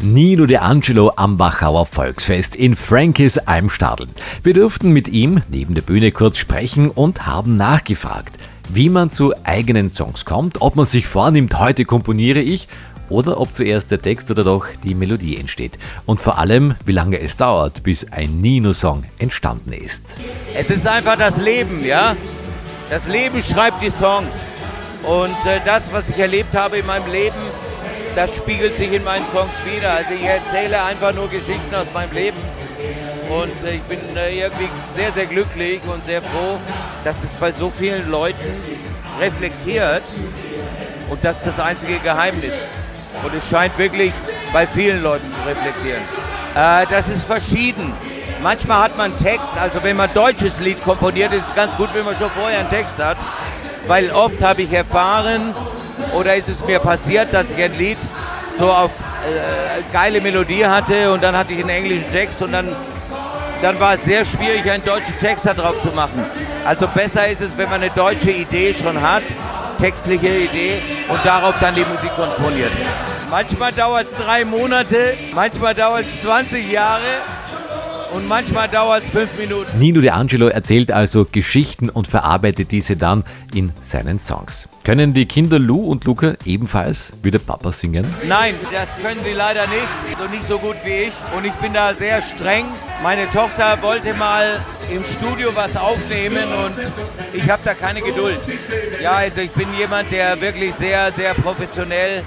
[0.00, 4.06] Nino De Angelo am Wachauer Volksfest in Frankies Almstadel.
[4.42, 8.34] Wir durften mit ihm neben der Bühne kurz sprechen und haben nachgefragt,
[8.68, 12.68] wie man zu eigenen Songs kommt, ob man sich vornimmt, heute komponiere ich
[13.08, 15.78] oder ob zuerst der Text oder doch die Melodie entsteht.
[16.06, 20.04] Und vor allem, wie lange es dauert, bis ein Nino-Song entstanden ist.
[20.54, 22.16] Es ist einfach das Leben, ja.
[22.90, 24.34] Das Leben schreibt die Songs.
[25.02, 27.36] Und äh, das, was ich erlebt habe in meinem Leben,
[28.14, 29.92] das spiegelt sich in meinen Songs wieder.
[29.92, 32.38] Also ich erzähle einfach nur Geschichten aus meinem Leben.
[33.28, 36.58] Und äh, ich bin äh, irgendwie sehr, sehr glücklich und sehr froh,
[37.04, 38.36] dass es bei so vielen Leuten
[39.20, 40.02] reflektiert.
[41.08, 42.54] Und das ist das einzige Geheimnis.
[43.22, 44.12] Und es scheint wirklich
[44.52, 46.02] bei vielen Leuten zu reflektieren.
[46.54, 47.92] Äh, das ist verschieden.
[48.42, 52.04] Manchmal hat man Text, also wenn man deutsches Lied komponiert, ist es ganz gut, wenn
[52.04, 53.16] man schon vorher einen Text hat.
[53.86, 55.54] Weil oft habe ich erfahren,
[56.14, 57.98] oder ist es mir passiert, dass ich ein Lied
[58.58, 62.68] so auf äh, geile Melodie hatte und dann hatte ich einen englischen Text und dann,
[63.62, 66.24] dann war es sehr schwierig, einen deutschen Text da drauf zu machen.
[66.64, 69.24] Also besser ist es, wenn man eine deutsche Idee schon hat,
[69.78, 72.72] textliche Idee und darauf dann die Musik komponiert.
[73.30, 77.00] Manchmal dauert es drei Monate, manchmal dauert es 20 Jahre
[78.14, 79.78] und manchmal dauert es fünf Minuten.
[79.78, 84.68] Nino De Angelo erzählt also Geschichten und verarbeitet diese dann in seinen Songs.
[84.84, 88.06] Können die Kinder Lou und Luca ebenfalls wie der Papa singen?
[88.28, 90.18] Nein, das können sie leider nicht.
[90.18, 91.12] So nicht so gut wie ich.
[91.36, 92.66] Und ich bin da sehr streng.
[93.02, 94.60] Meine Tochter wollte mal
[94.94, 96.74] im Studio was aufnehmen und
[97.32, 98.38] ich habe da keine Geduld.
[99.02, 102.22] Ja, also ich bin jemand, der wirklich sehr, sehr professionell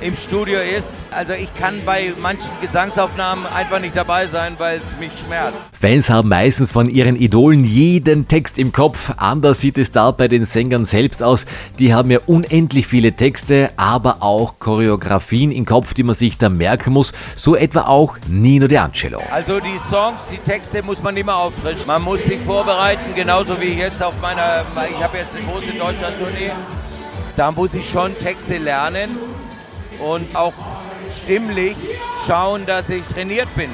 [0.00, 0.88] im Studio ist.
[1.10, 5.58] Also ich kann bei manchen Gesangsaufnahmen einfach nicht dabei sein, weil es mich schmerzt.
[5.72, 9.12] Fans haben meistens von ihren Idolen jeden Text im Kopf.
[9.16, 11.46] Anders sieht es da bei den Sängern selbst aus.
[11.78, 16.48] Die haben ja unendlich viele Texte, aber auch Choreografien im Kopf, die man sich da
[16.48, 17.12] merken muss.
[17.36, 19.20] So etwa auch Nino De Angelo.
[19.30, 21.86] Also die Songs, die Texte muss man immer auffrischen.
[21.86, 25.72] Man muss sich vorbereiten, genauso wie ich jetzt auf meiner, ich habe jetzt eine große
[25.72, 26.52] Deutschland-Tournee.
[27.36, 29.10] Da muss ich schon Texte lernen
[30.00, 30.52] und auch
[31.22, 31.76] stimmlich
[32.26, 33.70] schauen, dass ich trainiert bin.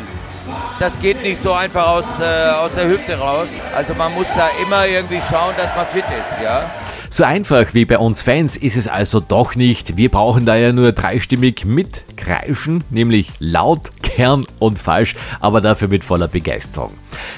[0.78, 3.48] Das geht nicht so einfach aus, äh, aus der Hüfte raus.
[3.74, 6.70] Also man muss da immer irgendwie schauen, dass man fit ist, ja.
[7.16, 9.96] So einfach wie bei uns Fans ist es also doch nicht.
[9.96, 16.04] Wir brauchen da ja nur dreistimmig mitkreischen, nämlich laut, kern und falsch, aber dafür mit
[16.04, 16.92] voller Begeisterung.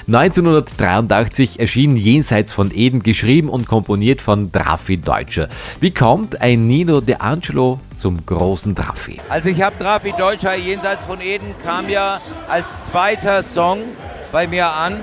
[0.07, 5.47] 1983 erschien Jenseits von Eden, geschrieben und komponiert von Drafi Deutscher.
[5.79, 9.21] Wie kommt ein Nino De Angelo zum großen Drafi?
[9.29, 12.19] Also ich habe Drafi Deutscher, Jenseits von Eden kam ja
[12.49, 13.79] als zweiter Song
[14.33, 14.97] bei mir an.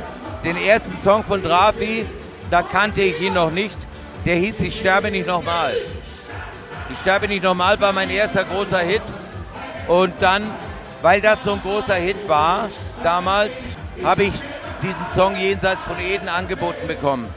[0.45, 2.05] Den ersten Song von Drafi,
[2.51, 3.79] da kannte ich ihn noch nicht
[4.27, 5.75] der hieß Ich sterbe nicht nochmal.
[6.93, 9.03] Ich sterbe nicht nochmal war mein erster großer Hit.
[9.87, 10.43] Und dann,
[11.01, 12.69] weil das so ein großer Hit war,
[13.03, 13.53] damals,
[14.03, 14.33] habe ich
[14.83, 17.33] diesen Song Jenseits von Eden angeboten bekommen.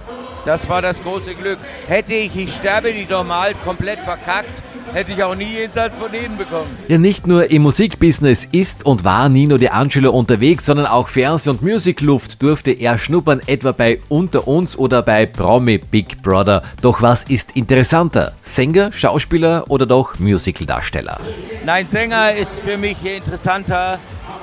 [0.46, 1.60] Das war das große Glück.
[1.88, 4.50] Hätte ich Ich sterbe nicht nochmal komplett verkackt,
[4.94, 6.70] hätte ich auch nie jenseits von ihnen bekommen.
[6.88, 11.50] Ja, nicht nur im Musikbusiness ist und war Nino De Angelo unterwegs, sondern auch Fernseh-
[11.50, 16.64] und Musicluft durfte er schnuppern, etwa bei Unter uns oder bei Promi Big Brother.
[16.82, 18.34] Doch was ist interessanter?
[18.42, 21.20] Sänger, Schauspieler oder doch Musicaldarsteller?
[21.66, 24.00] Nein, Sänger ist für mich interessanter,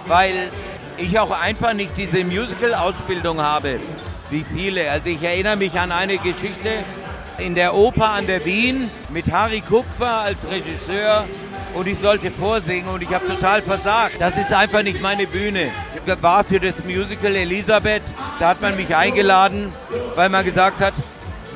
[0.06, 0.32] weil
[0.98, 3.78] ich auch einfach nicht diese Musical-Ausbildung habe,
[4.30, 4.90] wie viele.
[4.90, 6.84] Also ich erinnere mich an eine Geschichte,
[7.38, 11.26] in der Oper an der Wien mit Harry Kupfer als Regisseur
[11.74, 14.16] und ich sollte vorsingen und ich habe total versagt.
[14.18, 15.70] Das ist einfach nicht meine Bühne.
[15.94, 18.02] Ich war für das Musical Elisabeth,
[18.38, 19.72] da hat man mich eingeladen,
[20.14, 20.94] weil man gesagt hat,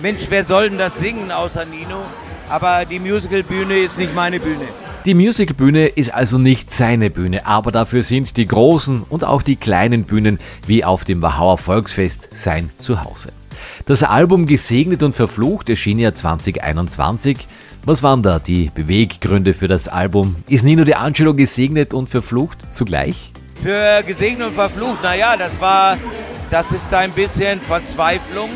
[0.03, 2.03] Mensch, wer soll denn das singen außer Nino?
[2.49, 4.67] Aber die Musicalbühne ist nicht meine Bühne.
[5.07, 9.57] Die Musicalbühne ist also nicht seine Bühne, aber dafür sind die großen und auch die
[9.57, 13.33] kleinen Bühnen wie auf dem Wachauer Volksfest sein Zuhause.
[13.87, 17.49] Das Album Gesegnet und Verflucht erschien ja 2021.
[17.87, 20.37] Was waren da die Beweggründe für das Album?
[20.49, 23.33] Ist Nino De Angelo gesegnet und verflucht zugleich?
[23.63, 25.97] Für gesegnet und verflucht, naja, das war,
[26.51, 28.51] das ist ein bisschen Verzweiflung,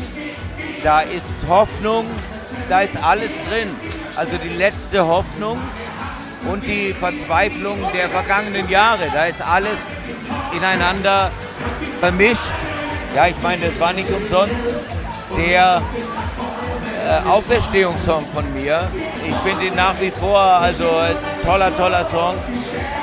[0.83, 2.05] da ist Hoffnung,
[2.69, 3.69] da ist alles drin.
[4.15, 5.57] Also die letzte Hoffnung
[6.51, 9.79] und die Verzweiflung der vergangenen Jahre, da ist alles
[10.55, 11.31] ineinander
[11.99, 12.53] vermischt.
[13.15, 14.65] Ja, ich meine, das war nicht umsonst
[15.37, 15.81] der
[17.05, 18.89] äh, Auferstehungssong von mir.
[19.27, 20.85] Ich finde ihn nach wie vor, also
[21.43, 22.35] toller, toller Song.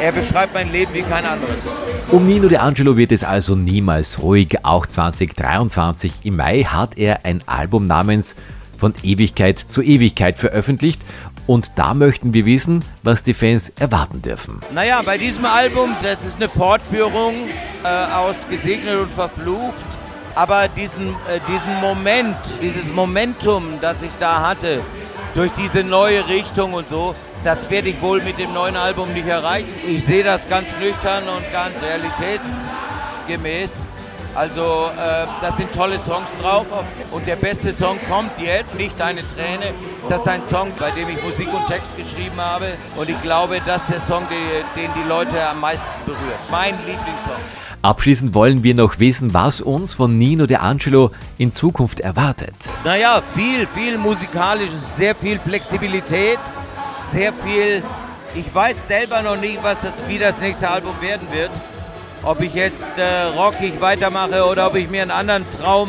[0.01, 1.69] Er beschreibt mein Leben wie kein anderes.
[2.11, 4.65] Um Nino De Angelo wird es also niemals ruhig.
[4.65, 8.35] Auch 2023 im Mai hat er ein Album namens
[8.77, 11.01] von Ewigkeit zu Ewigkeit veröffentlicht
[11.47, 14.61] Und da möchten wir wissen, was die Fans erwarten dürfen.
[14.73, 17.35] Naja, bei diesem Album, das ist eine Fortführung
[17.85, 19.75] äh, aus Gesegnet und Verflucht.
[20.35, 24.81] Aber diesen, äh, diesen Moment, dieses Momentum, das ich da hatte,
[25.35, 27.15] durch diese neue Richtung und so,
[27.45, 29.69] das werde ich wohl mit dem neuen Album nicht erreichen.
[29.87, 33.73] Ich sehe das ganz nüchtern und ganz realitätsgemäß.
[34.35, 36.67] Also äh, das sind tolle Songs drauf
[37.11, 39.75] und der beste Song kommt jetzt, nicht eine Träne.
[40.09, 43.61] Das ist ein Song, bei dem ich Musik und Text geschrieben habe und ich glaube,
[43.67, 44.23] das ist der Song,
[44.75, 46.21] den die Leute am meisten berührt.
[46.51, 47.41] Mein Lieblingssong.
[47.83, 52.55] Abschließend wollen wir noch wissen, was uns von Nino De Angelo in Zukunft erwartet.
[52.85, 56.39] Naja, viel, viel musikalisches, sehr viel Flexibilität,
[57.13, 57.83] sehr viel.
[58.35, 61.51] Ich weiß selber noch nicht, was das, wie das nächste Album werden wird
[62.23, 65.89] ob ich jetzt äh, rockig weitermache oder ob ich mir einen anderen Traum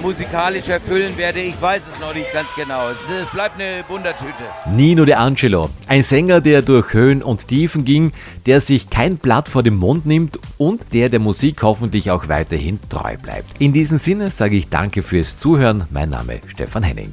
[0.00, 2.90] musikalisch erfüllen werde, ich weiß es noch nicht ganz genau.
[2.90, 4.42] Es, es bleibt eine Wundertüte.
[4.66, 8.12] Nino De Angelo, ein Sänger, der durch Höhen und Tiefen ging,
[8.46, 12.80] der sich kein Blatt vor den Mund nimmt und der der Musik hoffentlich auch weiterhin
[12.90, 13.60] treu bleibt.
[13.60, 15.84] In diesem Sinne sage ich danke fürs Zuhören.
[15.90, 17.12] Mein Name Stefan Henning.